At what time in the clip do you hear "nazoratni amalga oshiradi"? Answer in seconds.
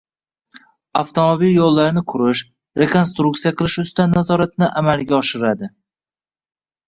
4.19-5.69